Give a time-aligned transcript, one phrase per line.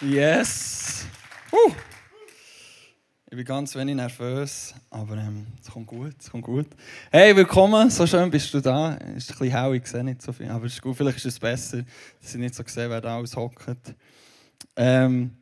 [0.00, 1.06] Yes!
[1.50, 1.72] Uh.
[3.28, 6.68] Ich bin ganz wenig nervös, aber ähm, es kommt gut, es kommt gut.
[7.10, 8.96] Hey, willkommen, so schön bist du da.
[9.16, 11.16] Es ist ein bisschen hell, ich sehe nicht so viel, aber es ist gut, vielleicht
[11.16, 11.82] ist es besser,
[12.22, 13.96] dass ich nicht so sehe, wer da alles hockt.
[14.76, 15.32] Ähm,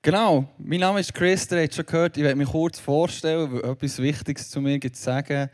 [0.00, 3.72] genau, mein Name ist Chris, ihr habt schon gehört, ich werde mich kurz vorstellen, weil
[3.72, 5.50] etwas Wichtiges zu mir gibt zu sagen.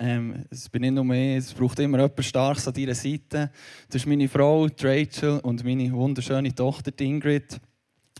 [0.00, 3.52] Ähm, es bin nicht nur mehr, es braucht immer jemand Starkes an deiner Seite.
[3.86, 7.60] Das ist meine Frau, Rachel, und meine wunderschöne Tochter, Ingrid.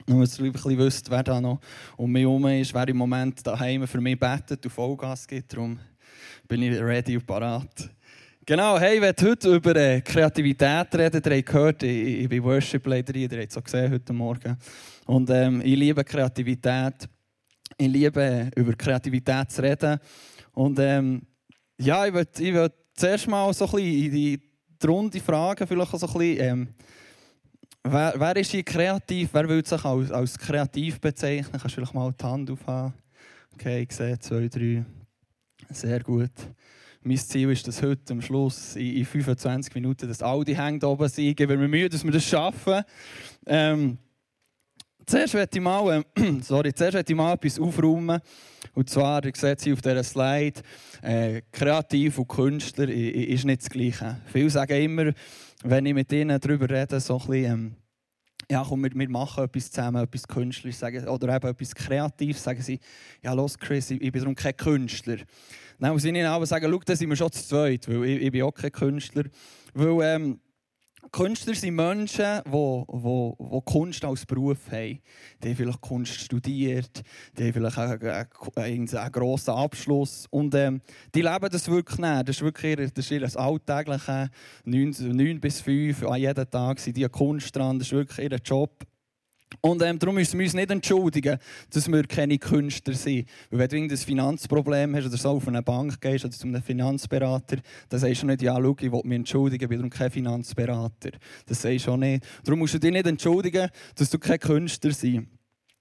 [0.07, 1.61] Nur, dass ihr ein wisst, wer da noch
[1.97, 5.53] um mich herum ist, wer im Moment daheim für mich betet und Vollgas gibt.
[5.53, 5.79] Darum
[6.47, 7.91] bin ich ready und parat.
[8.47, 11.23] Genau, hey, werde heute über äh, Kreativität reden.
[11.25, 14.59] Ihr habt gehört, ich, ich bin Worship-Leiter, ihr habt es auch gesehen heute Morgen.
[15.07, 17.09] Und ähm, ich liebe Kreativität.
[17.79, 19.99] Ich liebe, über Kreativität zu reden.
[20.53, 21.23] Und ähm,
[21.79, 24.41] ja, ich würde ich zuerst mal so ein bisschen in die,
[24.87, 26.69] Runde fragen, vielleicht so ein bisschen, ähm,
[27.85, 29.31] wer, wer ist hier kreativ?
[29.33, 31.53] Wer will sich als, als kreativ bezeichnen?
[31.53, 32.95] Kannst du vielleicht mal die Hand aufhaben?
[33.55, 34.85] Okay, ich sehe zwei, drei.
[35.71, 36.33] Sehr gut.
[37.03, 41.09] Mein Ziel ist, dass heute am Schluss in, in 25 Minuten das Audi hängt oben
[41.09, 41.41] sind.
[41.41, 42.83] Ich mir Mühe, dass wir das schaffen.
[43.47, 43.99] Ähm,
[45.07, 48.21] zuerst möchte ich mal, äh, sorry, zuerst ich mal etwas aufräumen.
[48.73, 50.61] Und zwar, ihr seht sie auf dieser Slide,
[51.03, 54.17] äh, kreativ und Künstler ist nicht das Gleiche.
[54.33, 55.13] Viele sagen immer,
[55.63, 57.77] wenn ich mit ihnen darüber rede, so ein bisschen, ähm,
[58.51, 62.63] ja, komm, wir, wir machen etwas zusammen, etwas Künstlerisches sagen, oder eben etwas Kreatives, sagen
[62.63, 62.79] sie,
[63.23, 65.17] ja, los Chris, ich, ich bin darum kein Künstler.
[65.79, 68.23] Dann muss ich ihnen aber sagen, schau, da sind wir schon zu zweit, weil ich,
[68.23, 69.25] ich bin auch kein Künstler.
[69.75, 70.41] Weil, ähm,
[71.13, 75.01] Künstler sind Menschen, die, die, die Kunst als Beruf haben.
[75.43, 77.03] Die haben vielleicht Kunst studiert,
[77.37, 80.27] die haben vielleicht einen, einen, einen grossen Abschluss.
[80.31, 80.81] Und ähm,
[81.15, 82.29] die leben das wirklich nicht.
[82.29, 84.31] Das ist wirklich ihr, das ist ihr alltägliche
[84.65, 87.79] 9, 9 bis 5, an jedem Tag sind die Kunst dran.
[87.79, 88.85] Das ist wirklich ihr Job.
[89.61, 91.39] Und ähm, darum müssen wir uns nicht entschuldigen,
[91.71, 93.29] dass wir keine Künstler sind.
[93.51, 96.63] Weil wenn du ein Finanzproblem hast oder so auf eine Bank gehst oder zu einem
[96.63, 97.59] Finanzberater,
[97.89, 101.11] dann sagst du nicht, ja, schau, ich will mich entschuldigen, ich bin kein Finanzberater.
[101.47, 102.25] Das sagst du auch nicht.
[102.45, 105.29] Darum musst du dich nicht entschuldigen, dass du kein Künstler sein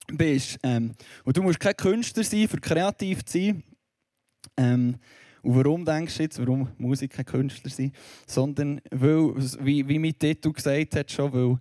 [0.08, 0.60] bist.
[0.64, 0.94] Ähm,
[1.24, 3.64] und du musst kein Künstler sein, für kreativ zu sein.
[4.58, 4.96] Ähm,
[5.42, 7.94] und warum denkst du jetzt, warum Musiker Künstler sind?
[8.26, 11.60] Sondern, weil, wie, wie mein Titel gesagt hat, schon, weil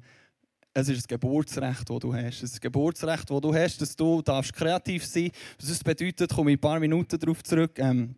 [0.75, 2.43] es ist ein Geburtsrecht, das du hast.
[2.43, 5.71] Es ist ein Geburtsrecht, das du hast, dass du darfst kreativ sein darfst.
[5.71, 7.79] Das bedeutet, komme ich ein paar Minuten darauf zurück.
[7.79, 8.15] Ähm,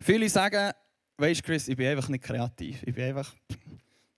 [0.00, 0.72] viele sagen,
[1.16, 2.82] weißt du, Chris, ich bin einfach nicht kreativ.
[2.84, 3.34] Ich bin einfach.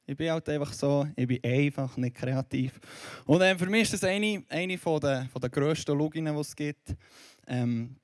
[0.07, 2.79] Ich bin halt einfach so, ich bin einfach nicht kreativ.
[3.25, 6.41] Und ähm, für mich ist das eine, eine von der, von der grössten Loginen, die
[6.43, 6.95] es gibt.
[7.47, 7.97] Ähm,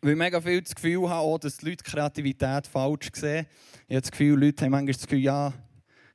[0.00, 3.46] weil ich mega viel das Gefühl habe, dass die Leute Kreativität falsch sehen.
[3.86, 5.52] Ich habe das Gefühl, Leute haben manchmal das Gefühl, ja,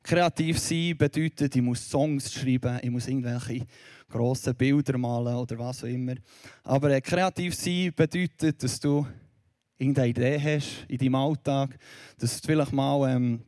[0.04, 3.66] Kreativ sein bedeutet, ich muss Songs schreiben, ich muss irgendwelche
[4.10, 6.16] grossen Bilder malen oder was auch immer.
[6.64, 9.06] Aber äh, kreativ sein bedeutet, dass du
[9.78, 11.78] irgendeine Idee hast in deinem Alltag,
[12.18, 13.42] dass du vielleicht mal ähm,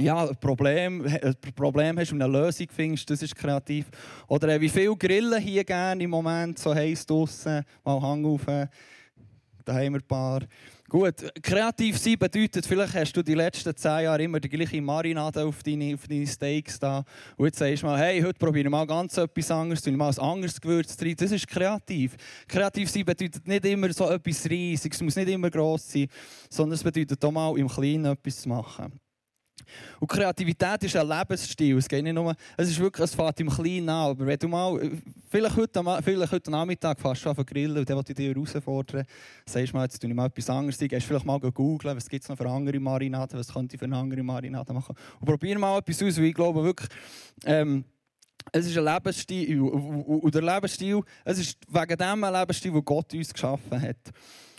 [0.00, 3.86] ja, ein, Problem, ein Problem hast und eine Lösung findest, das ist kreativ.
[4.28, 8.46] Oder äh, wie viele Grillen hier gerne im Moment, so heiß draussen, mal Hang auf,
[9.64, 10.40] da haben wir ein paar.
[10.88, 15.44] Gut, kreativ sein bedeutet, vielleicht hast du die letzten zehn Jahre immer die gleiche Marinade
[15.44, 17.04] auf deine, auf deine Steaks da.
[17.36, 20.10] Und jetzt sagst du mal, hey, heute probiere ich mal ganz etwas anderes, tue mal
[20.10, 21.16] ein anderes Gewürz rein.
[21.16, 22.16] Das ist kreativ.
[22.46, 26.06] Kreativ sein bedeutet nicht immer so etwas Riesiges, es muss nicht immer gross sein,
[26.50, 29.00] sondern es bedeutet auch mal im Kleinen etwas zu machen.
[30.00, 31.78] Und Kreativität ist ein Lebensstil.
[31.78, 34.10] Es geht nicht nur, es ist wirklich, es fährt im Kleinen an.
[34.10, 34.78] Aber wenn du mal,
[35.28, 39.04] vielleicht heute, vielleicht heute Nachmittag fährst du auf grillen und dann will ich dich herausfordern,
[39.46, 42.22] sagst du mal, jetzt tue ich mal etwas anderes, gehst vielleicht mal googeln, was gibt
[42.22, 44.94] es noch für andere Marinaden, was könnte ich für eine andere Marinade machen.
[45.20, 46.88] Und probier mal etwas aus, weil ich glaube wirklich,
[47.44, 47.84] ähm,
[48.52, 53.12] es ist ein Lebensstil, und der Lebensstil, es ist wegen dem ein Lebensstil, den Gott
[53.14, 53.96] uns geschaffen hat.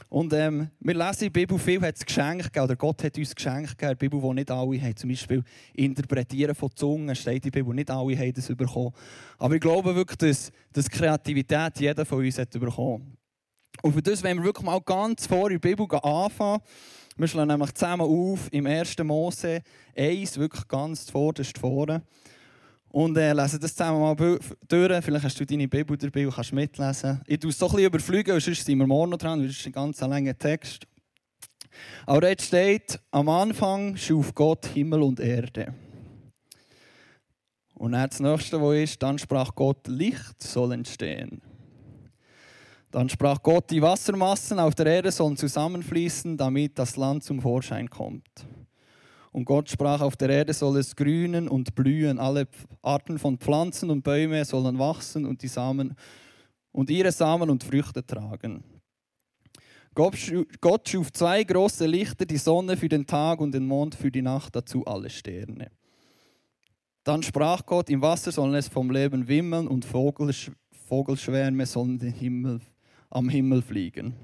[0.10, 3.18] Und ähm, wir lesen in der Bibel, viel hat es Geschenk gegeben, oder Gott hat
[3.18, 4.96] uns Geschenk gegeben, in der Bibel, die nicht alle haben.
[4.96, 5.44] Zum Beispiel
[5.74, 8.92] Interpretieren von Zungen steht in der Bibel, nicht alle haben das bekommen.
[9.38, 13.18] Aber ich glaube wirklich, dass, dass Kreativität jeder von uns hat bekommen.
[13.82, 16.62] Und für das wenn wir wirklich mal ganz vor in der Bibel anfangen.
[17.18, 18.98] Wir schlagen nämlich zusammen auf im 1.
[19.04, 19.62] Mose
[19.96, 22.04] 1, wirklich ganz vorderst vorne.
[22.96, 25.04] Und äh, lesen das zusammen mal durch.
[25.04, 27.20] Vielleicht hast du deine Bibel dabei und kannst mitlesen.
[27.28, 29.58] Ich tue es so ein bisschen überfliegen, sonst sind wir morgen noch dran, weil es
[29.58, 30.88] ist ein ganz langer Text.
[32.06, 35.74] Aber jetzt steht, am Anfang schuf Gott Himmel und Erde.
[37.74, 41.42] Und dann das nächste, wo ist, dann sprach Gott, Licht soll entstehen.
[42.92, 47.90] Dann sprach Gott, die Wassermassen auf der Erde sollen zusammenfließen, damit das Land zum Vorschein
[47.90, 48.48] kommt.
[49.36, 52.48] Und Gott sprach, auf der Erde soll es grünen und blühen, alle
[52.82, 55.94] Arten von Pflanzen und Bäume sollen wachsen und die Samen
[56.72, 58.64] und ihre Samen und Früchte tragen.
[59.94, 64.22] Gott schuf zwei große Lichter, die Sonne für den Tag und den Mond für die
[64.22, 65.70] Nacht, dazu alle Sterne.
[67.04, 70.50] Dann sprach Gott, im Wasser sollen es vom Leben wimmeln und Vogelsch
[70.88, 72.62] Vogelschwärme sollen Himmel,
[73.10, 74.16] am Himmel fliegen.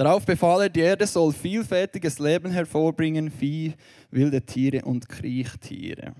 [0.00, 3.74] Darauf befahl er, die Erde soll vielfältiges Leben hervorbringen, Vieh,
[4.10, 6.14] wilde Tiere und Kriechtiere.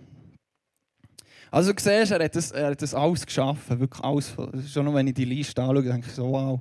[1.50, 4.34] Also du siehst, er hat das, er hat das alles geschaffen, wirklich alles.
[4.70, 6.60] Schon nur wenn ich die Liste anschaue, denke ich so, wow,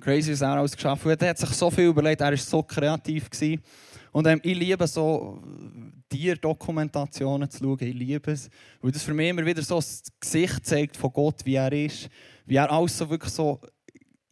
[0.00, 1.22] crazy, was er alles geschaffen hat.
[1.22, 3.28] Er hat sich so viel überlegt, er war so kreativ.
[3.28, 3.60] Gewesen.
[4.12, 5.42] Und ähm, ich liebe so
[6.08, 8.48] Tierdokumentationen zu schauen, ich liebe es,
[8.80, 12.08] weil das für mich immer wieder so das Gesicht zeigt von Gott, wie er ist,
[12.46, 13.60] wie er alles so wirklich so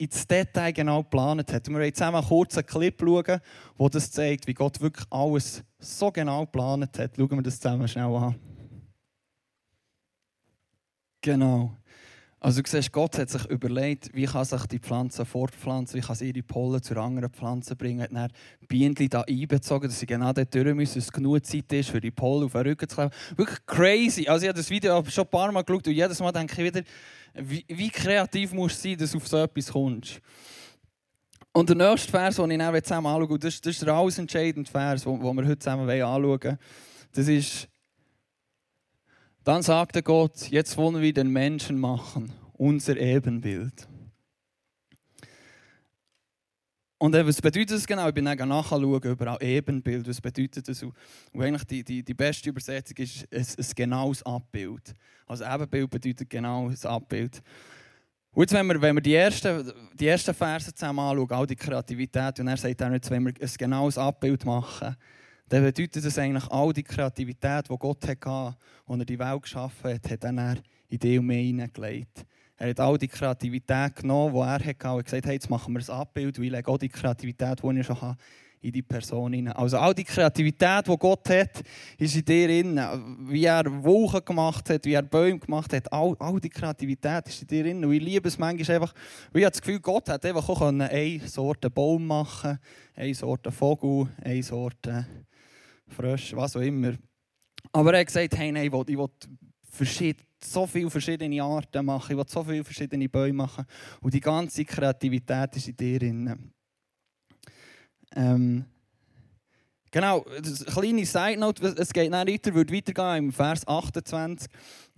[0.02, 1.68] ins Detail genau geplant hat.
[1.68, 3.40] Wir wollen zusammen einen kurzen Clip schauen,
[3.76, 7.12] wo das zeigt, wie Gott wirklich alles so genau geplant hat.
[7.16, 8.34] Schauen wir das zusammen schnell an.
[11.20, 11.76] Genau.
[12.44, 16.16] Also du siehst, Gott hat sich überlegt, wie kann sich die Pflanze fortpflanzen, wie kann
[16.16, 18.16] sie ihre Pollen zu anderen Pflanzen bringen.
[18.16, 18.32] Er hat
[18.66, 22.00] Bienen da einbezogen, dass sie genau dort durch müssen, dass es genug Zeit ist, für
[22.00, 23.12] die Pollen auf den Rücken zu kleben.
[23.36, 24.26] Wirklich crazy.
[24.26, 26.74] Also ich habe das Video schon ein paar Mal geschaut und jedes Mal denke ich
[26.74, 26.84] wieder,
[27.34, 30.20] wie, wie kreativ musst du sein, dass du auf so etwas kommst.
[31.52, 34.68] Und der nächste Vers, den ich dann zusammen anschaue, das, das ist der alles entscheidende
[34.68, 36.58] Vers, den wir heute zusammen anschauen wollen.
[37.12, 37.68] Das ist
[39.44, 43.88] dann sagte Gott, jetzt wollen wir den Menschen machen, unser Ebenbild.
[46.98, 48.06] Und was bedeutet das genau?
[48.06, 50.06] Ich bin dann nachschauen über Ebenbild.
[50.06, 50.84] Was bedeutet das?
[50.84, 50.94] Und
[51.34, 54.94] eigentlich die, die, die beste Übersetzung ist ein, ein genaues Abbild.
[55.26, 57.42] Also Ebenbild bedeutet genau ein Abbild.
[58.30, 61.56] Und jetzt, wenn wir, wenn wir die, ersten, die ersten Verse zusammen anschauen, all die
[61.56, 64.96] Kreativität, und er sagt dann jetzt, wenn wir ein genaues Abbild machen,
[65.48, 68.56] dann bedeutet das eigentlich, all die Kreativität, die Gott hatte, als
[68.86, 70.56] er die Welt geschaffen hat, hat er
[70.88, 72.24] in die und mehr hineingelegt.
[72.56, 75.80] Er hat all die Kreativität genommen, die er hatte, und gesagt, hey, jetzt machen wir
[75.80, 78.16] ein Abbild, weil ich auch die Kreativität, die ich schon habe,
[78.62, 79.54] in die Person hinein.
[79.54, 81.62] Also all die Kreativität, die Gott hat,
[81.98, 82.80] ist in dir drin.
[83.28, 87.42] Wie er Wolken gemacht hat, wie er Bäume gemacht hat, all, all die Kreativität ist
[87.42, 87.84] in dir drin.
[87.84, 88.94] Und ich liebe es manchmal einfach,
[89.32, 92.58] weil ich habe das Gefühl, Gott hat einfach auch eine Sorte Baum machen
[92.94, 95.06] eine Sorte Vogel, eine Sorte
[95.92, 96.94] Frösche, was auch immer.
[97.72, 102.12] Aber er hat gesagt, hey, nein, ich will, ich will so viele verschiedene Arten machen,
[102.12, 103.64] ich will so viele verschiedene Bäume machen.
[104.00, 106.52] Und die ganze Kreativität ist in dir drin.
[108.14, 108.64] Ähm,
[109.90, 114.50] genau, eine kleine Side Note, es geht dann weiter, wird weitergehen im Vers 28.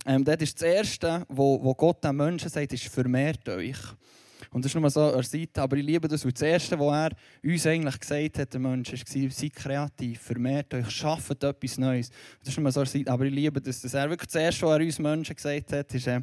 [0.06, 3.78] Ähm, das ist das Erste, wo, wo Gott den Menschen sagt, ist vermehrt euch.
[4.54, 5.62] Und das ist nur so an Seite.
[5.62, 7.10] Aber ich liebe das, weil das Erste, was
[7.42, 12.08] er uns eigentlich gesagt hat, der Mensch, war, seid kreativ, vermehrt euch, schafft etwas Neues.
[12.38, 13.10] Das ist nur so an Seite.
[13.10, 15.92] Aber ich liebe das, dass er wirklich das Erste, was er uns Menschen gesagt hat,
[15.92, 16.20] ist, äh,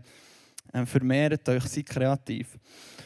[0.86, 2.58] vermehrt euch, seid kreativ.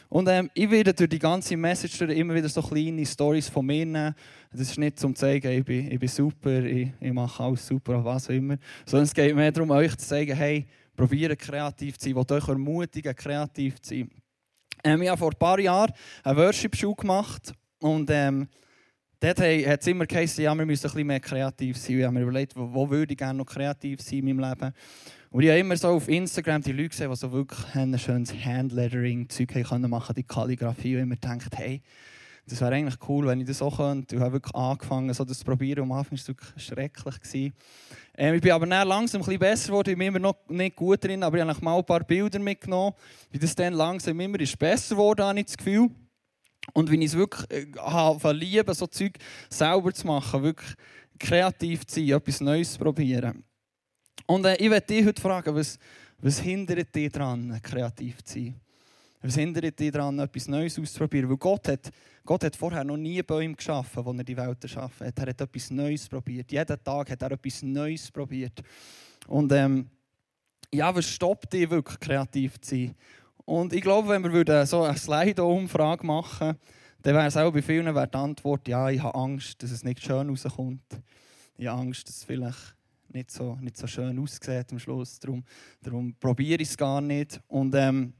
[0.08, 3.84] Und ähm, ich werde durch die ganze Message immer wieder so kleine Stories von mir
[3.84, 4.14] nehmen.
[4.52, 7.66] Das ist nicht zum zu zeigen, ich bin, ich bin super, ich, ich mache alles
[7.66, 8.58] super, was auch immer.
[8.84, 12.46] Sondern es geht mehr darum, euch zu zeigen, hey, probiert kreativ zu sein, will euch
[12.46, 14.10] ermutigen, kreativ zu sein.
[14.86, 15.92] Ähm, ich habe vor ein paar Jahren
[16.22, 18.48] eine Worship-Schule gemacht und ähm,
[19.18, 21.98] dort hat es immer geheißen, ja, wir müssen ein bisschen mehr kreativ sein.
[21.98, 24.72] Ich habe mir überlegt, wo, wo würde ich gerne noch kreativ sein in meinem Leben.
[25.30, 28.32] Und ich habe immer so auf Instagram die Leute gesehen, die so wirklich ein schönes
[28.32, 31.82] Handlettering-Zeug machen konnten, die Kalligrafie, und immer gedacht, hey,
[32.48, 34.16] das wäre eigentlich cool, wenn ich das auch könnte.
[34.16, 35.82] Ich habe wirklich angefangen, so das zu probieren.
[35.82, 37.52] Am Anfang war es wirklich schrecklich.
[38.16, 39.90] Ähm, ich bin aber dann langsam ein bisschen besser geworden.
[39.90, 42.94] Ich bin immer noch nicht gut drin, aber ich habe mal ein paar Bilder mitgenommen,
[43.30, 45.90] wie das dann langsam immer ist besser geworden, habe ich das Gefühl.
[46.72, 50.74] Und wenn ich es wirklich äh, liebe, so Zeug selber zu machen, wirklich
[51.18, 53.42] kreativ zu sein, etwas Neues zu probieren.
[54.26, 55.78] Und äh, ich werde dich heute fragen, was,
[56.20, 58.60] was hindert dich daran, kreativ zu sein?
[59.22, 61.28] Was hindert dich daran, etwas Neues auszuprobieren?
[61.28, 61.90] Weil Gott hat,
[62.24, 65.18] Gott hat vorher noch nie Bäume geschaffen, wo er die Welt erschaffen hat.
[65.18, 66.52] Er hat etwas Neues probiert.
[66.52, 68.62] Jeden Tag hat er etwas Neues probiert.
[69.26, 69.88] Und ähm,
[70.72, 72.94] ja, was stoppt dich wirklich, kreativ zu sein?
[73.44, 76.56] Und ich glaube, wenn wir so eine Slide-Umfrage machen
[77.06, 79.84] dann wäre es auch bei vielen wäre die Antwort, ja, ich habe Angst, dass es
[79.84, 80.82] nicht schön rauskommt.
[81.56, 82.74] Ich habe Angst, dass es vielleicht
[83.10, 85.20] nicht so, nicht so schön aussieht am Schluss.
[85.20, 85.44] Darum,
[85.80, 87.40] darum probiere ich es gar nicht.
[87.46, 88.12] Und ähm,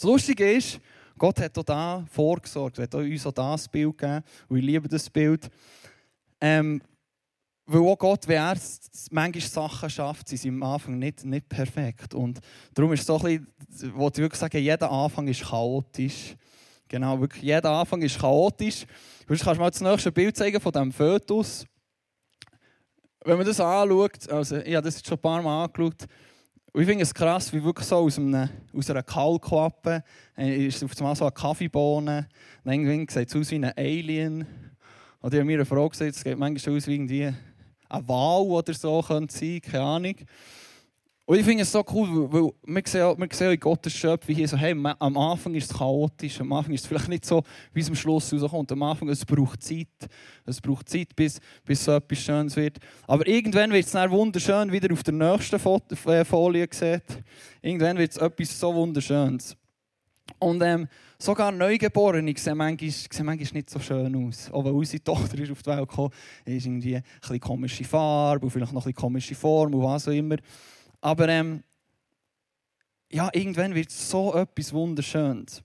[0.00, 0.80] das Lustige ist,
[1.18, 4.24] Gott hat auch da vorgesorgt, hat uns auch das Bild gegeben.
[4.48, 5.50] Und ich liebe das Bild.
[6.40, 6.80] Ähm,
[7.66, 8.56] weil auch Gott, wenn er
[9.10, 12.14] manchmal Sachen schafft, sind sie am Anfang nicht, nicht perfekt.
[12.14, 12.40] Und
[12.72, 16.34] darum ist es so ein bisschen, wo ich wirklich sagen, jeder Anfang ist chaotisch.
[16.88, 18.86] Genau, wirklich jeder Anfang ist chaotisch.
[19.26, 21.66] Du kannst mal das nächste Bild zeigen von diesem Fötus.
[23.26, 26.06] wenn man das anschaut, also ich habe das jetzt schon ein paar Mal angeschaut,
[26.72, 30.04] und ich finde es krass, wie wirklich so aus, einem, aus einer Kaulquappe
[30.38, 32.28] äh, ist auf einmal so eine Kaffeebohne,
[32.64, 34.46] dann irgendwie sieht es aus wie ein Alien.
[35.20, 38.42] Oder ich habe mir eine Frage gesagt, es sieht manchmal aus wie irgendwie ein Wal
[38.42, 40.14] oder so, könnte sein, keine Ahnung.
[41.30, 44.48] Und ich finde es so cool, weil wir sehen, wir sehen in Gottes Schöpfung hier
[44.48, 47.78] so, hey, am Anfang ist es chaotisch, am Anfang ist es vielleicht nicht so, wie
[47.78, 48.72] es am Schluss rauskommt.
[48.72, 49.86] Am Anfang, es braucht Zeit,
[50.44, 52.78] es braucht Zeit, bis, bis so etwas Schönes wird.
[53.06, 55.60] Aber irgendwann wird es dann wunderschön, wieder auf der nächsten
[56.08, 57.00] äh, Folie gesehen.
[57.62, 59.56] Irgendwann wird es etwas so Wunderschönes.
[60.40, 64.50] Und ähm, sogar Neugeborene sehen manchmal, sehen manchmal nicht so schön aus.
[64.50, 66.10] Auch wenn unsere Tochter ist auf die Welt gekommen
[66.44, 70.12] ist, irgendwie ein bisschen komische Farbe vielleicht noch ein bisschen komische Form und was auch
[70.12, 70.34] immer.
[71.00, 71.62] Aber ähm,
[73.10, 75.62] ja, irgendwann wird so etwas Wunderschönes.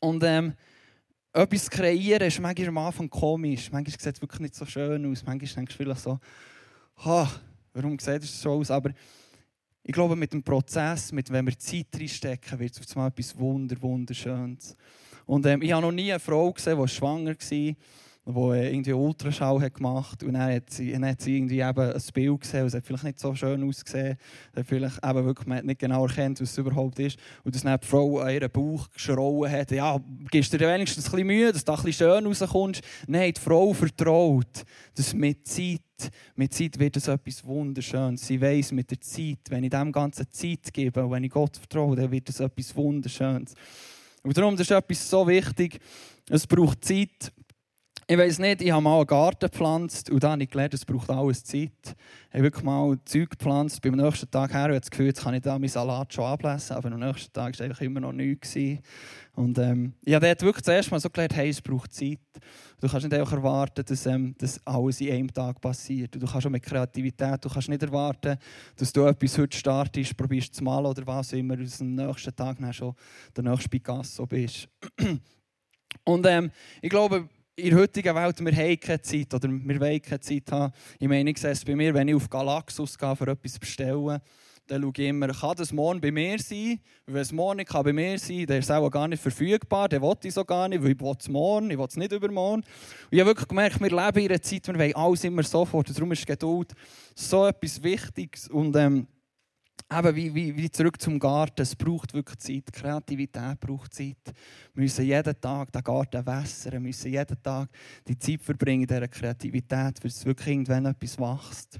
[0.00, 0.54] Und ähm,
[1.32, 3.72] etwas kreieren ist manchmal am Anfang komisch.
[3.72, 5.24] Manchmal sieht es wirklich nicht so schön aus.
[5.24, 6.18] Manchmal denkst du vielleicht so,
[7.04, 7.26] oh,
[7.72, 8.70] warum sieht es so aus?
[8.70, 8.90] Aber
[9.82, 13.36] ich glaube, mit dem Prozess, mit, wenn wir Zeit reinstecken, wird es auf einmal etwas
[13.38, 14.76] Wunder, Wunderschönes.
[15.26, 17.74] Und ähm, ich habe noch nie eine Frau gesehen, die schwanger war
[18.26, 22.02] wo irgendwie Ultraschall hat gemacht und dann hat sie, dann hat sie irgendwie eben ein
[22.14, 24.16] Bild gesehen es hat vielleicht nicht so schön ausgesehen.
[24.56, 27.18] Hat vielleicht eben wirklich, man hat nicht genau erkannt, was es überhaupt ist.
[27.44, 30.00] Und dass dann die Frau an ihren Bauch geschrauen hat, ja,
[30.30, 32.82] gibst du dir wenigstens ein bisschen Mühe, dass du ein bisschen schön rauskommst.
[33.06, 34.64] Nein, die Frau vertraut,
[34.94, 35.80] dass mit Zeit,
[36.34, 38.26] mit Zeit wird es etwas Wunderschönes.
[38.26, 41.94] Sie weiss mit der Zeit, wenn ich dem Ganzen Zeit gebe wenn ich Gott vertraue,
[41.94, 43.54] dann wird es etwas Wunderschönes.
[44.22, 45.78] Und darum das ist etwas so wichtig.
[46.30, 47.30] Es braucht Zeit,
[48.06, 50.84] ich weiß nicht, ich habe mal einen Garten gepflanzt und dann habe ich gelernt, es
[50.84, 51.70] braucht alles Zeit.
[51.84, 53.80] Ich habe wirklich mal Zeug gepflanzt.
[53.80, 56.24] Beim nächsten Tag her habe ich das Gefühl, jetzt kann ich da meinen Salat schon
[56.24, 58.54] ablesen, aber am nächsten Tag war es immer noch nichts.
[59.34, 62.18] Und ähm, ich habe dort wirklich zuerst mal so gelernt, hey, es braucht Zeit.
[62.80, 66.14] Du kannst nicht einfach erwarten, dass, ähm, dass alles in einem Tag passiert.
[66.14, 68.36] Du kannst auch mit Kreativität, du kannst nicht erwarten,
[68.76, 72.58] dass du etwas heute startest, probierst zu malen oder was immer, du am nächsten Tag
[72.60, 72.94] dann schon
[73.34, 74.68] der nächste Picasso bist.
[76.04, 76.50] Und ähm,
[76.82, 80.50] ich glaube, in der heutigen Welt, wir haben keine Zeit oder wir wollen keine Zeit
[80.50, 80.72] haben.
[80.98, 84.20] Ich meine, ich sehe es bei mir, wenn ich auf Galaxus gehe, für etwas bestellen,
[84.66, 86.80] dann schaue ich immer, kann das morgen bei mir sein?
[87.06, 89.88] Wenn es morgen nicht bei mir sein kann, dann ist es auch gar nicht verfügbar,
[89.88, 92.12] dann will ich so gar nicht, weil ich will es morgen, ich will es nicht
[92.12, 92.62] übermorgen.
[92.62, 92.66] Und
[93.10, 96.12] ich habe wirklich gemerkt, wir leben in einer Zeit, wir wollen alles immer sofort, darum
[96.12, 96.72] ist Geduld
[97.14, 99.06] so etwas Wichtiges und ähm,
[99.92, 104.16] eben wie, wie, wie zurück zum Garten, es braucht wirklich Zeit, Kreativität braucht Zeit.
[104.74, 107.68] Wir müssen jeden Tag den Garten wässern, wir müssen jeden Tag
[108.06, 111.78] die Zeit verbringen in dieser Kreativität, bis wirklich irgendwann etwas wächst.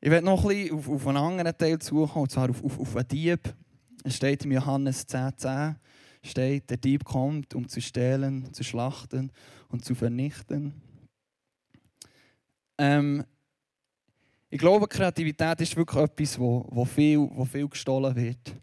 [0.00, 2.78] Ich werde noch ein bisschen auf, auf einen anderen Teil zukommen, und zwar auf, auf,
[2.78, 3.54] auf einen Dieb.
[4.04, 5.76] Es steht im Johannes 10,10, 10,
[6.22, 9.32] steht, der Dieb kommt, um zu stehlen, zu schlachten
[9.68, 10.83] und zu vernichten.
[12.78, 13.24] Ähm,
[14.50, 18.54] ich glaube, Kreativität ist wirklich etwas, wo, wo, viel, wo viel gestohlen wird.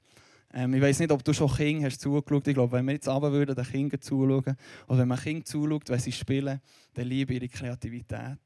[0.54, 2.48] Ähm, ich weiß nicht, ob du schon Kinder hast zugeschaut.
[2.48, 4.56] Ich glaube, wenn wir jetzt runter würden, den Kindern zuschauen,
[4.88, 6.60] oder wenn man Kinder zuschaut, wenn sie spielen,
[6.94, 8.38] dann liebe ihre Kreativität.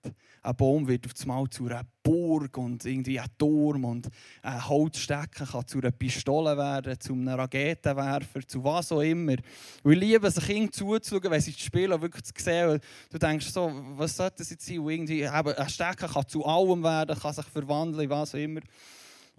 [0.44, 4.08] Ein Baum wird auf einmal zu einer Burg und irgendwie ein Turm und
[4.44, 9.38] ein Holzstecken kann zu einer Pistole werden, zu einem Raketenwerfer, zu was auch immer.
[9.82, 12.80] Und ich liebe es, Kindern zuzuschauen, wenn sie spielen, wirklich zu sehen.
[13.10, 14.78] Du denkst so, was sollte das jetzt sein?
[14.78, 18.62] Und irgendwie, eben, ein Stecken kann zu allem werden, kann sich verwandeln, was auch immer.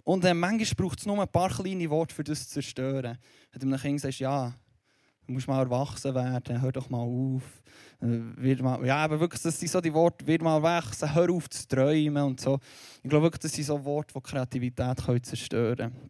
[0.07, 3.17] Und äh, manchmal braucht es nur ein paar kleine Worte, für das zu zerstören.
[3.51, 4.55] Wenn du einem Kind sagst, ja,
[5.25, 7.43] du musst mal erwachsen werden, hör doch mal auf.
[8.01, 11.49] Äh, mal, ja, aber wirklich, das sind so die Worte, wird mal wachsen, hör auf
[11.49, 12.57] zu träumen und so.
[13.03, 16.09] Ich glaube wirklich, das sind so Worte, die Kreativität können zerstören können.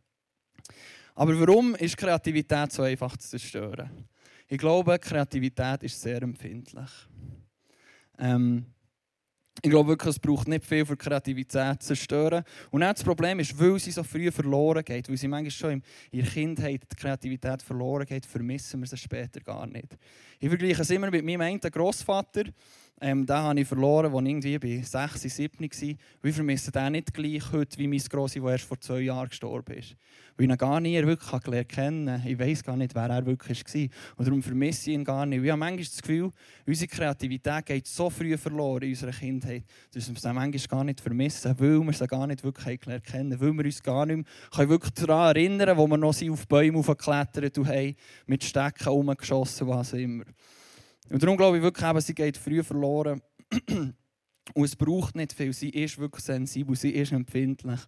[1.16, 3.90] Aber warum ist Kreativität so einfach zu zerstören?
[4.48, 6.92] Ich glaube, Kreativität ist sehr empfindlich.
[8.20, 8.68] Ähm,
[9.62, 12.44] ich glaube wirklich, es braucht nicht viel für Kreativität zu zerstören.
[12.70, 15.72] Und auch das Problem ist, weil sie so früh verloren geht, weil sie manchmal schon
[15.72, 19.98] in ihrer Kindheit die Kreativität verloren geht, vermissen wir sie später gar nicht.
[20.40, 22.44] Ich vergleiche es immer mit meinem einen Großvater.
[23.00, 25.96] Ähm, den habe ich verloren, als ich irgendwie bei 6, 7 war.
[26.24, 29.78] Wir vermissen den nicht gleich heute, wie mein Grossi, der erst vor zwei Jahren gestorben
[29.78, 29.96] ist.
[30.36, 33.64] Weil ich ihn gar nie wirklich gelernt kennen Ich weiß gar nicht, wer er wirklich
[33.64, 33.82] war.
[34.16, 35.44] Und darum vermisse ich ihn gar nicht.
[35.44, 36.32] Ich habe manchmal das Gefühl,
[36.66, 39.64] unsere Kreativität geht so früh verloren in unserer Kindheit,
[39.94, 43.40] dass wir sie manchmal gar nicht vermissen, weil wir sie gar nicht wirklich gelernt kennen
[43.40, 44.28] Weil wir uns gar nicht
[44.58, 49.94] mehr wirklich daran erinnern wo wir noch auf Bäume aufgeklettert haben mit Stecken umgeschossen, was
[49.94, 50.24] immer.
[51.10, 53.22] Und darum glaube ich wirklich, eben, sie geht früh verloren.
[54.54, 55.52] Und es braucht nicht viel.
[55.52, 57.80] Sie ist wirklich sensibel, sie ist empfindlich.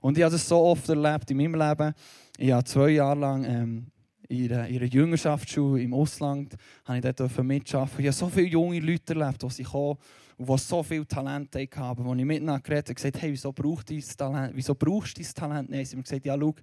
[0.00, 1.92] Und ich habe das so oft erlebt in meinem Leben.
[2.38, 3.86] Ich habe zwei Jahre lang ähm,
[4.28, 8.00] in ihrer, Jüngerschaftsschule im Ausland, habe ich dort mitarbeiten.
[8.00, 9.98] Ich habe so viele junge Leute erlebt, die sie kommen
[10.38, 12.08] und die so viel Talent haben.
[12.08, 15.22] Als ich mit ihnen geredet habe, gesagt, hey, wieso, brauchst du Talent, wieso brauchst du
[15.22, 15.88] dein Talent nicht?
[15.88, 16.54] Sie haben gesagt, ja, schau,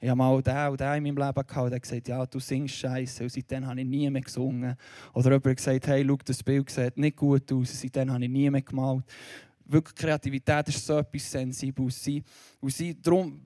[0.00, 1.66] ich habe mal den und den in meinem Leben gehabt.
[1.66, 3.22] Und er gesagt, ja, du singst scheiße.
[3.22, 4.74] Und seitdem habe ich nie mehr gesungen.
[5.12, 7.58] Oder jemand hat gesagt, hey, schau, das Bild sieht nicht gut aus.
[7.58, 9.04] Und seitdem habe ich nie mehr gemalt.
[9.66, 12.10] Wirklich, Kreativität ist so etwas Sensibles.
[12.60, 13.40] Und sie, darum,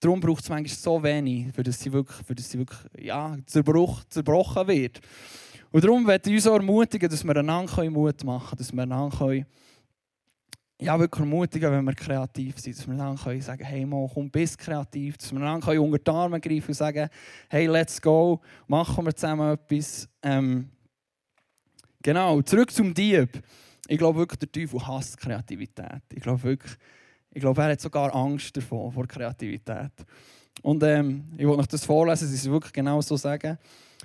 [0.00, 3.36] darum braucht es manchmal so wenig, für das sie wirklich, für das sie wirklich ja,
[3.46, 5.00] zerbruch, zerbrochen wird.
[5.70, 8.82] Und darum möchte ich uns auch ermutigen, dass wir einander Mut machen können, dass wir
[8.82, 9.44] einander
[10.80, 14.30] ja, wirklich ermutigen, wenn wir kreativ sind, dass wir dann können sagen, hey, Mo, komm,
[14.30, 17.08] bist kreativ, dass wir dann können unter die Arme greifen und sagen,
[17.50, 20.08] hey, let's go, machen wir zusammen etwas.
[20.22, 20.70] Ähm,
[22.02, 23.42] genau, zurück zum Dieb.
[23.88, 26.02] Ich glaube wirklich, der Teufel hasst Kreativität.
[26.12, 26.76] Ich glaube wirklich,
[27.32, 29.92] ich glaube, er hat sogar Angst davor, vor Kreativität.
[30.62, 33.58] Und ähm, ich wollte noch das vorlesen, sie es wirklich genau so sagen.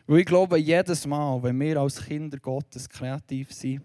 [0.05, 3.81] Weil ich glaube, jedes Mal, wenn wir als Kinder Gottes kreativ sind,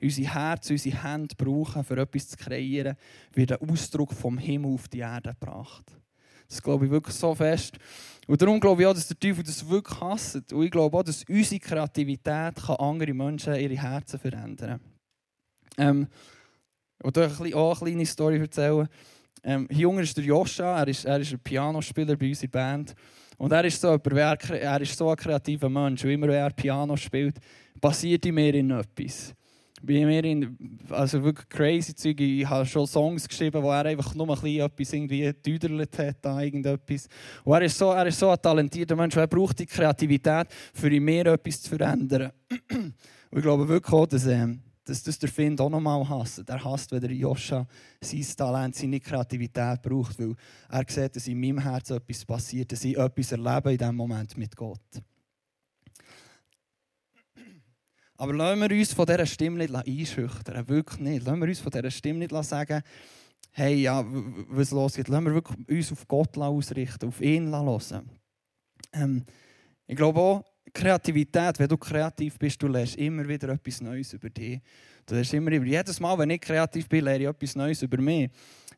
[0.00, 2.96] unsere Herzen, unsere Hände brauchen, für etwas zu kreieren,
[3.34, 5.84] wird ein Ausdruck vom Himmel auf die Erde gebracht.
[6.48, 7.76] Das glaube ich wirklich so fest.
[8.26, 10.52] Und darum glaube ich auch, dass der Teufel das wirklich hasst.
[10.52, 14.80] Und ich glaube auch, dass unsere Kreativität kann andere Menschen ihre Herzen verändern
[15.78, 16.08] ähm,
[17.02, 18.88] Will auch eine kleine Story erzählen.
[19.44, 22.94] Ähm, hier ist der Joscha, er ist, er ist ein Pianospieler bei unserer Band.
[23.36, 26.04] Und er ist so, er ist so ein kreativer Mensch.
[26.04, 27.38] Und immer wenn er Piano spielt,
[27.80, 29.32] passiert in mir in etwas.
[29.80, 32.20] Bei mir in, also wirklich crazy Zeug.
[32.20, 36.40] Ich habe schon Songs geschrieben, wo er einfach nur ein etwas irgendwie düderlet hat, da
[36.40, 37.06] irgendetwas.
[37.44, 40.92] Und er ist so, er ist so ein talentierter Mensch, er braucht die Kreativität, für
[40.92, 42.32] in mir etwas zu verändern.
[43.30, 46.48] Und ich glaube wirklich auch, dass, ähm, dass das der Finn auch nochmal hasst.
[46.48, 47.66] Er hasst, wenn der Joscha
[48.00, 50.34] sein Talent, seine Kreativität braucht, weil
[50.70, 54.36] er sieht, dass in meinem Herzen etwas passiert, dass ich etwas erlebe in diesem Moment
[54.36, 55.02] mit Gott.
[58.16, 60.68] Aber lassen wir uns von dieser Stimme nicht einschüchtern.
[60.68, 61.24] Wirklich nicht.
[61.24, 62.82] Lassen wir uns von dieser Stimme nicht sagen,
[63.52, 64.04] hey, ja,
[64.48, 65.08] was losgeht.
[65.08, 68.10] Lassen wir wirklich uns auf Gott ausrichten, auf ihn hören.
[68.92, 69.24] Ähm,
[69.86, 70.44] ich glaube auch,
[70.78, 74.60] Kreativität, wenn du kreativ bist, du lernst immer wieder etwas Neues über dich.
[75.04, 78.00] Du lernst immer über, jedes Mal, wenn ich kreativ bin, lerne ich etwas Neues über
[78.00, 78.30] mich.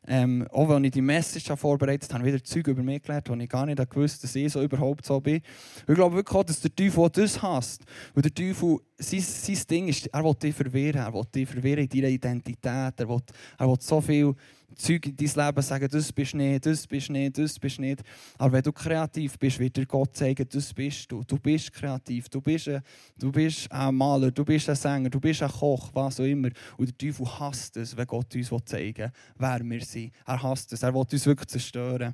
[0.07, 3.47] Ähm, auch wenn ich die Message vorbereitet habe, wieder Zeug über mich gelernt, wo ich
[3.47, 5.41] gar nicht gewusst dass ich so überhaupt so bin.
[5.87, 7.83] ich glaube wirklich auch, dass der Teufel das hasst.
[8.15, 11.01] Weil der Teufel, sein, sein Ding ist, er will dich verwirren.
[11.01, 12.99] Er will dich verwirren in deiner Identität.
[12.99, 13.21] Er will,
[13.57, 14.35] er will so viel
[14.75, 18.01] Zeug in dein Leben sagen, das bist nicht, das bist nicht, das bist nicht.
[18.37, 21.23] Aber wenn du kreativ bist, wird dir Gott sagen, das bist du.
[21.23, 22.81] Du bist kreativ, du bist, ein,
[23.17, 26.49] du bist ein Maler, du bist ein Sänger, du bist ein Koch, was auch immer.
[26.77, 30.13] Und der Teufel hasst es, wenn Gott uns zeigen will, wer wir sind.
[30.25, 32.13] Er hasst es, er will uns wirklich zerstören.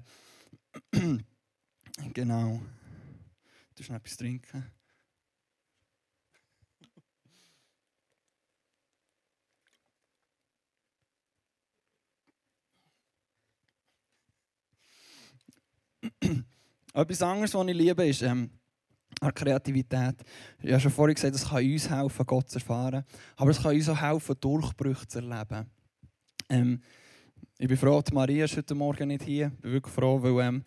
[2.14, 2.62] genau.
[3.76, 4.77] Du noch etwas trinken?
[16.94, 18.50] Etwas anderes, was ich liebe, ist ähm,
[19.34, 20.16] Kreativität.
[20.62, 23.04] Ich habe schon vorhin gesagt, es kann uns helfen, Gott zu erfahren.
[23.36, 25.66] Aber es kann uns auch helfen, Durchbrüche zu erleben.
[26.50, 26.82] Ähm,
[27.58, 29.52] ich bin froh, dass Maria ist heute Morgen nicht hier.
[29.56, 30.64] Ich bin wirklich froh, weil ähm,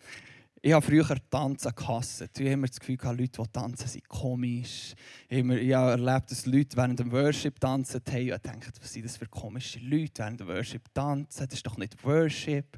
[0.63, 2.21] ich habe früher Tanzen gehasst.
[2.21, 4.93] Ich habe immer das Gefühl, dass Leute, die tanzen, sind komisch.
[5.27, 8.17] Ich habe erlebt, dass Leute während dem Worship tanzen haben.
[8.17, 11.45] Ich dachte, was sind das für komische Leute während dem Worship tanzen?
[11.47, 12.77] Das ist doch nicht Worship.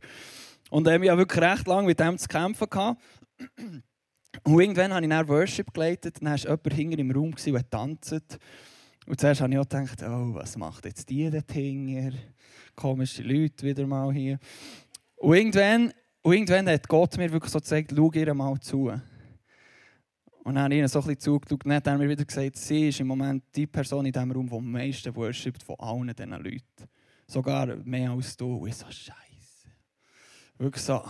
[0.69, 2.67] Und ähm, ich hatte wirklich recht lange mit dem zu kämpfen.
[4.43, 6.17] Und irgendwann habe ich dann Worship geleitet.
[6.21, 8.39] Dann war jemand hinter im Raum und hat tanzt.
[9.05, 12.17] Und zuerst habe ich auch gedacht, oh, was macht jetzt die dort hinter?
[12.75, 14.39] Komische Leute wieder mal hier.
[15.17, 18.89] Und irgendwann, und irgendwann hat Gott mir wirklich so gezeigt, schau ihr mal zu.
[20.43, 22.25] Und dann habe ich ihnen so ein bisschen zugeschaut und dann hat er mir wieder
[22.25, 25.79] gesagt, sie ist im Moment die Person in diesem Raum, die am meisten worshipt von
[25.79, 26.89] allen diesen Leuten.
[27.27, 28.57] Sogar mehr als du.
[28.57, 29.23] Und ich so, Scheiße
[30.57, 31.01] wirklich so,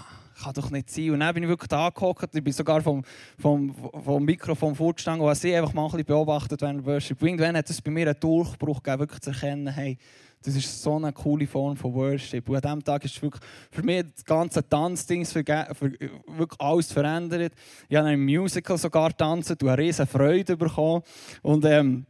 [0.41, 1.11] kann doch nicht sein.
[1.11, 3.03] Und dann bin ich wirklich da gehockt, ich bin sogar vom,
[3.37, 7.21] vom, vom Mikrofon vorgestanden und habe sie einfach mal ein bisschen beobachtet während Worship.
[7.21, 9.97] Irgendwann hat es bei mir einen Durchbruch gegeben, wirklich zu erkennen, hey,
[10.43, 12.47] das ist so eine coole Form von Worship.
[12.49, 13.41] Und an diesem Tag ist wirklich
[13.71, 17.53] für mich das ganze Tanzding wirklich alles verändert.
[17.87, 21.01] Ich habe im Musical sogar tanzt und eine riesen Freude bekommen.
[21.41, 22.05] Und ähm,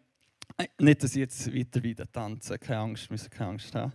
[0.80, 3.94] nicht, dass ich jetzt weiter wieder tanze, keine Angst, müssen keine Angst haben.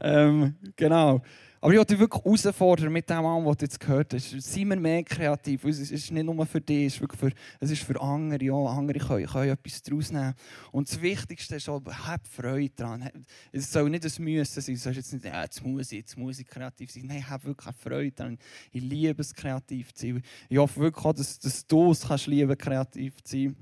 [0.00, 1.22] Ähm, genau.
[1.64, 4.30] Aber ich wollte dich wirklich herausfordern mit dem an, was du jetzt gehört hast.
[4.30, 5.64] Seien wir mehr kreativ.
[5.64, 8.42] Es ist nicht nur für dich, es ist, wirklich für, es ist für andere.
[8.42, 10.34] Ja, andere können, können etwas daraus nehmen.
[10.72, 13.08] Und das Wichtigste ist auch, hab Freude daran.
[13.52, 14.74] Es soll nicht ein Müssen sein.
[14.74, 17.04] Du sagst jetzt nicht, ja, jetzt muss ich, jetzt muss ich kreativ sein.
[17.06, 18.38] Nein, hab wirklich Freude daran.
[18.72, 20.22] Ich liebe es, kreativ zu sein.
[20.48, 23.56] Ich hoffe wirklich auch, dass, dass du es kannst lieben, kreativ zu sein.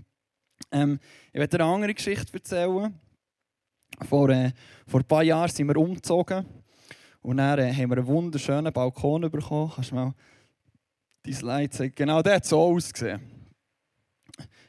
[0.73, 1.01] Ähm,
[1.35, 2.99] ich werde dir eine andere Geschichte erzählen.
[4.09, 4.53] Vor, äh,
[4.87, 6.47] vor ein paar Jahren sind wir umgezogen.
[7.23, 9.71] Und dann äh, haben wir einen wunderschönen Balkon bekommen.
[9.75, 10.15] Kannst du mal
[11.25, 11.95] die Slide zeigen?
[11.95, 13.21] Genau, der hat so ausgesehen.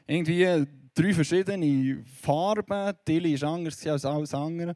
[0.06, 2.92] Irgendwie drei verschiedene Farben.
[3.04, 4.74] Tilly ist anders als alles andere.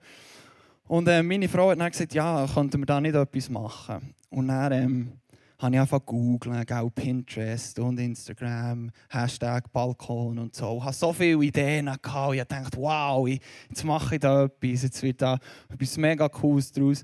[0.89, 4.15] Und äh, meine Frau hat dann gesagt, ja, könnten wir da nicht etwas machen?
[4.31, 5.13] Und dann ähm,
[5.59, 10.79] habe ich einfach googelt, Pinterest und Instagram, Hashtag Balkon und so.
[10.79, 12.35] Ich hatte so viele Ideen gehabt.
[12.35, 17.03] Ich dachte, wow, jetzt mache ich da etwas, jetzt wird da etwas mega Cooles daraus.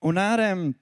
[0.00, 0.74] Und dann ähm,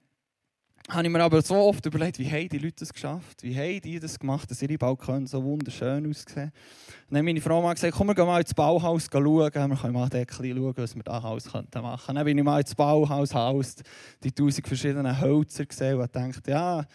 [0.89, 3.43] habe ich mir aber so oft überlegt, wie haben die Leute das geschafft?
[3.43, 6.45] Wie haben die das gemacht, dass ihre Balkone so wunderschön aussehen?
[6.45, 9.25] Und dann hat meine Frau mal gesagt, komm, wir gehen mal ins Bauhaus schauen.
[9.25, 12.15] Wir können mal dort schauen, was wir da Haus machen könnten.
[12.15, 13.75] Dann bin ich mal ins Bauhaus, Haus,
[14.23, 16.85] die tausend verschiedenen Hölzer gesehen und dachte, ja,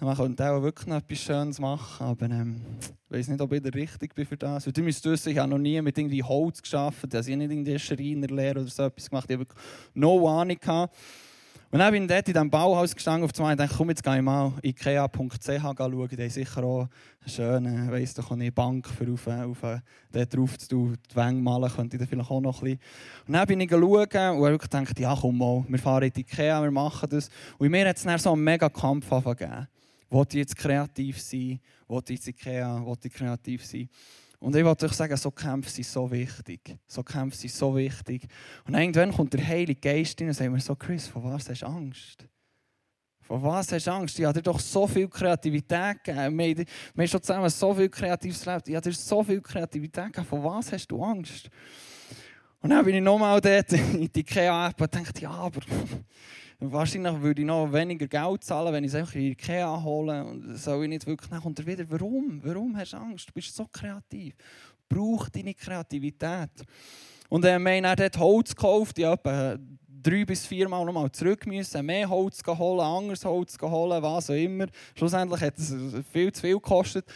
[0.00, 2.60] man könnte auch wirklich noch etwas Schönes machen, aber ähm,
[3.08, 4.64] ich weiß nicht, ob ich der richtig bin für das.
[4.64, 7.52] Du müsst wissen, ich habe noch nie mit irgendwie Holz geschafft, also ich habe nicht
[7.52, 10.96] irgendwie Schreinerlehre oder so etwas gemacht, ich habe wirklich no Ahnung gehabt.
[11.72, 14.04] Und dann bin ich dort in diesem Bauhaus gestanden auf zwei und dachte, komm, jetzt
[14.04, 16.08] gehe ich mal ikea.ch schauen.
[16.10, 16.86] Die haben sicher auch
[17.22, 19.80] eine schöne, weiss doch eine Bank für auf, auf
[20.12, 22.80] dort drauf zu die Wände malen, könnte ich da vielleicht auch noch ein bisschen.
[23.26, 26.20] Und dann bin ich schauen und habe gedacht, ja komm mal, wir fahren in die
[26.20, 27.30] Ikea, wir machen das.
[27.56, 29.66] Und mir hat es dann so einen mega Kampf gegeben.
[30.10, 31.58] Wollte ich jetzt kreativ sein?
[31.88, 32.84] Wollte ich jetzt Ikea?
[32.84, 33.88] Wollte ich kreativ sein?
[34.42, 36.76] Und ich wollte euch sagen, so Kämpfe sind so wichtig.
[36.88, 38.26] So Kämpfe sind so wichtig.
[38.66, 41.62] Und irgendwann kommt der Heilige Geist rein und sagt mir so, Chris, von was hast
[41.62, 42.26] du Angst?
[43.20, 44.18] Von was hast du Angst?
[44.18, 46.36] Ich habe dir doch so viel Kreativität gegeben.
[46.36, 48.68] Wir, haben schon zusammen so viel Kreatives erlebt.
[48.68, 50.26] Ich habe dir so viel Kreativität gegeben.
[50.26, 51.48] Von was hast du Angst?
[52.60, 55.60] Und dann bin ich nochmal dort in die IKEA-App und dachte, ja, aber
[56.64, 60.24] Wahrscheinlich würde ich noch weniger Geld zahlen, wenn ich es einfach in Ikea hole.
[60.24, 61.84] Und soll ich nicht wirklich nach wieder.
[61.88, 62.40] Warum?
[62.44, 63.28] Warum hast du Angst?
[63.28, 64.34] Du bist so kreativ.
[64.88, 66.50] Brauch deine Kreativität.
[67.28, 68.96] Und äh, wir haben dann dort Holz gekauft.
[68.98, 69.58] Ich habe
[70.02, 74.34] drei bis vier Mal nochmal zurück müssen, mehr Holz holen, anderes Holz holen, was auch
[74.34, 74.66] immer.
[74.96, 75.74] Schlussendlich hat es
[76.12, 77.06] viel zu viel gekostet.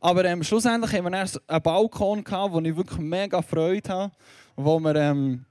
[0.00, 4.12] Aber ähm, schlussendlich haben wir dann einen Balkon gehabt, wo ich wirklich mega Freude habe,
[4.56, 5.44] wo wir ähm,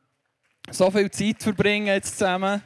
[0.72, 2.64] so viel Zeit verbringen jetzt zusammen.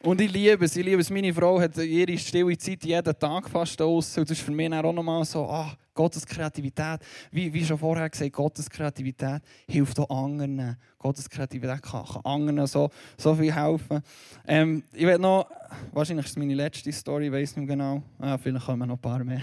[0.00, 1.10] Und ich liebe es, ich liebe es.
[1.10, 4.16] Meine Frau hat ihre stille Zeit jeden Tag fast aus.
[4.16, 7.00] Und das ist für mich auch nochmal so, ah, Gottes Kreativität,
[7.32, 10.76] wie, wie schon vorher gesagt, Gottes Kreativität hilft auch anderen.
[10.98, 14.00] Gottes Kreativität kann, kann anderen so, so viel helfen.
[14.46, 15.50] Ähm, ich werde noch,
[15.90, 18.00] wahrscheinlich ist es meine letzte Story, ich weiß nicht genau.
[18.20, 19.42] Ah, vielleicht kommen noch ein paar mehr.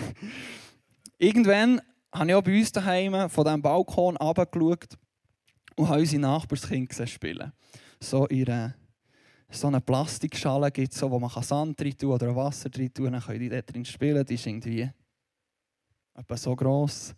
[1.17, 1.81] Irgendwann
[2.13, 4.97] habe ich auch bei uns daheim von diesem Balkon runtergeschaut
[5.75, 7.51] und habe unsere Nachbarskinder spielen.
[7.99, 8.75] So ihre
[9.55, 13.21] so eine Plastikschale gibt, so, wo man Sand drin tun oder Wasser drin tun dann
[13.21, 14.25] können die dort drin spielen.
[14.25, 14.89] Die ist irgendwie
[16.13, 17.15] etwa so gross.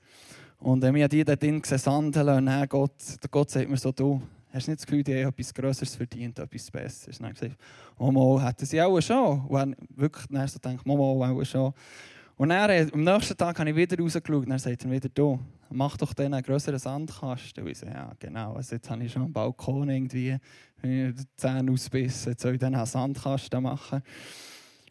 [0.60, 2.30] Und äh, wir die dort drin sandeln.
[2.30, 2.94] Und dann Gott,
[3.30, 4.22] Gott sagt mir so, du,
[4.52, 7.20] hast nicht das Gefühl, die haben etwas Größeres verdient, etwas Besseres?
[7.20, 7.58] Und dann gesagt,
[7.98, 9.42] mal, hätten sie auch schon.
[9.46, 11.74] Und dann wirklich dann so oh mal, auch schon.
[12.36, 15.10] Und dann, äh, am nächsten Tag habe ich wieder rausgeschaut und dann sagt er wieder,
[15.10, 17.64] du, mach doch den einen grösseren Sandkasten.
[17.64, 20.38] Und ich so, ja genau, also jetzt habe ich schon am Balkon irgendwie
[21.36, 24.02] Zähne ausbissen, jetzt soll ich dann einen Sandkasten machen.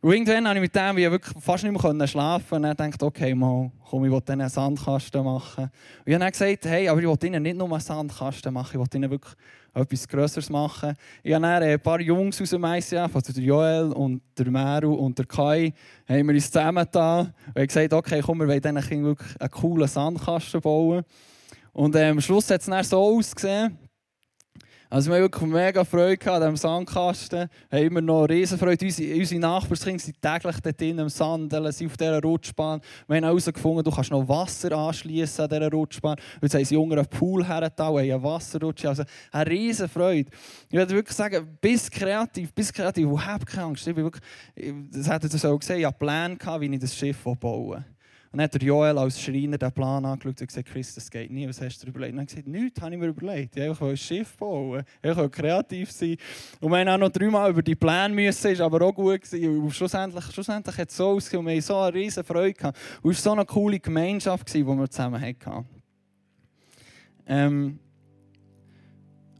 [0.02, 3.02] Und irgendwann habe ich mit dem wirklich fast nicht mehr schlafen Und dann dachte ich,
[3.02, 5.64] okay, mal, komm, ich will dann einen Sandkasten machen.
[5.64, 5.72] Und
[6.04, 8.78] ich habe dann gesagt, hey, aber ich will ihnen nicht nur einen Sandkasten machen, ich
[8.78, 9.34] will ihnen wirklich
[9.76, 10.94] etwas Größeres machen.
[11.22, 14.94] Ich habe dann ein paar Jungs aus dem ICF, also der Joel und der Meru
[14.94, 15.72] und der Kai,
[16.08, 19.50] haben wir uns zusammen da und gesagt, okay, komm, wir wollen diesen Kindern wirklich einen
[19.50, 21.04] coolen Sandkasten bauen.
[21.72, 23.76] Und ähm, am Schluss hat es dann so ausgesehen,
[24.88, 27.48] also wir haben wirklich mega Freude an diesem Sandkasten.
[27.70, 28.84] Wir haben immer noch riesen Freude.
[28.84, 32.80] Unsere, unsere Nachbarskinder sind täglich dort drin im Sandeln, sind auf dieser Rutschbahn.
[33.08, 36.16] Wir haben herausgefunden, du kannst noch Wasser anschließen an dieser Rutschbahn.
[36.40, 38.88] Jetzt haben sie unter einen Pool hergetan, haben eine Wasserrutsche.
[38.88, 40.30] Also eine riesen Freude.
[40.68, 43.88] Ich würde wirklich sagen, bist kreativ, bist kreativ und hab keine Angst.
[43.88, 44.22] Ich bin wirklich,
[44.92, 47.95] das hätte ihr so gesehen, ich hatte Pläne, wie ich das Schiff bauen will.
[48.32, 51.30] Und dann hat der Joel als Schreiner den Plan angeschaut und gesagt, Chris, das geht
[51.30, 52.12] nicht, was hast du dir überlegt?
[52.12, 53.56] Und er hat gesagt, nichts habe ich mir überlegt.
[53.56, 56.16] Ich wollte ein Schiff bauen, ich wollte kreativ sein.
[56.60, 59.60] Und wir haben auch noch dreimal über die Pläne müssen, ist aber auch gut gewesen.
[59.60, 62.78] Und schlussendlich, schlussendlich hat es so ausgesehen und wir hatten so eine riesen Freude gehabt.
[63.02, 65.66] Und es war so eine coole Gemeinschaft, die wir zusammen hatten.
[67.26, 67.78] Ähm,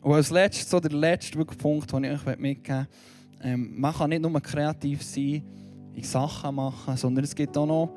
[0.01, 2.88] Und als letztes, so der letzte Punkt, den ich euch mitgeben möchte,
[3.42, 5.42] ähm, man kann nicht nur kreativ sein,
[5.94, 7.96] in Sachen machen, sondern es gibt auch noch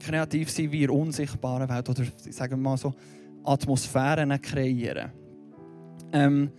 [0.00, 2.94] kreativ sein wie in der unsichtbaren Welt oder sagen wir mal so
[3.44, 5.10] Atmosphären kreieren.
[6.12, 6.50] Ähm,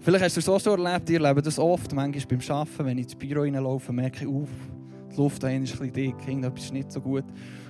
[0.00, 2.98] vielleicht hast du es so, so erlebt, ihr erlebt das oft, manchmal beim Arbeiten, wenn
[2.98, 4.50] ich ins Büro reinlaufe, merke ich, uff,
[5.10, 7.24] die Luft da ist ein bisschen dick, irgendetwas ist nicht so gut.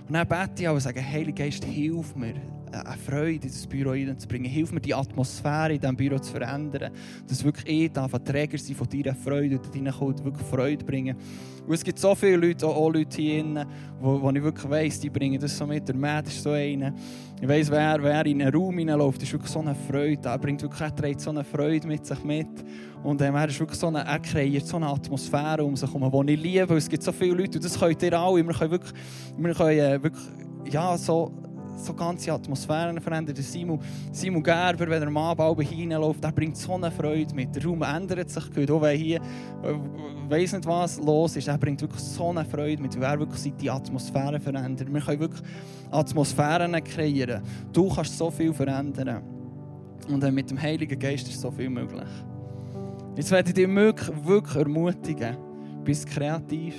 [0.06, 2.34] Und dann bete ich auch und sage, Heiliger Geist, hilf mir,
[2.72, 4.50] eine Freude in das Büro reinzubringen.
[4.50, 6.92] Hilf mir, die Atmosphäre in diesem Büro zu verändern.
[7.26, 11.16] Dass wirklich ich darf ein Träger sein von deiner Freude und reinkommt, wirklich Freude bringen.
[11.66, 13.64] Und es gibt so viele Leute, auch Leute hier drin,
[14.00, 15.86] wo, wo ich wirklich weiss, die bringen das so mit.
[15.86, 16.94] Der Matt ist so einer.
[17.40, 20.28] Ich weiss, wer, wer in einen Raum hineinläuft, ist wirklich so eine Freude.
[20.28, 22.48] Er bringt wirklich, er trägt so eine Freude mit sich mit.
[23.02, 26.26] Und ähm, er ist wirklich so eine, er kreiert so eine Atmosphäre um sich herum,
[26.26, 26.76] die ich liebe.
[26.76, 28.44] Es gibt so viele Leute, und das könnt ihr alle.
[28.44, 28.92] Wir können wirklich,
[29.36, 30.24] wir können, äh, wirklich
[30.70, 31.32] ja, so
[31.78, 33.36] so ganze Atmosphären verändert.
[33.38, 33.80] Simon,
[34.12, 37.54] Simon Gerber, wenn er am Abend hineinläuft, der bringt so eine Freude mit.
[37.54, 38.70] Der Raum ändert sich gut.
[38.70, 39.20] Auch wenn hier,
[39.62, 39.74] äh,
[40.28, 43.52] weiss nicht was los ist, er bringt wirklich so eine Freude mit, weil er wirklich
[43.54, 44.92] die Atmosphäre verändert.
[44.92, 45.42] Wir können wirklich
[45.90, 47.42] Atmosphären kreieren.
[47.72, 49.22] Du kannst so viel verändern.
[50.08, 52.08] Und mit dem Heiligen Geist ist so viel möglich.
[53.16, 55.36] Jetzt werde ich dich wirklich, wirklich ermutigen.
[55.84, 56.74] Bist kreativ.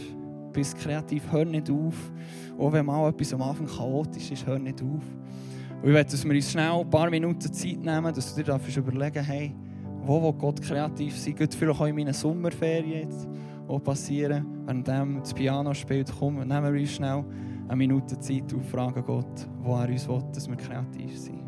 [0.59, 1.23] Bist kreativ.
[1.31, 2.11] Hör nicht auf.
[2.57, 4.87] Auch wenn mal etwas am Anfang chaotisch ist, hör nicht auf.
[4.89, 8.47] Und ich möchte, dass wir uns schnell ein paar Minuten Zeit nehmen, dass du dir
[8.47, 9.55] darfst überlegen hey,
[10.01, 11.33] wo will Gott kreativ sein?
[11.33, 13.25] Geht vielleicht auch in meinen Sommerferien jetzt
[13.69, 16.11] auch passieren, während das Piano spielt.
[16.19, 17.23] Komm, nehmen wir uns schnell
[17.69, 21.38] eine Minute Zeit und fragen Gott, wo er uns will, dass wir kreativ sind.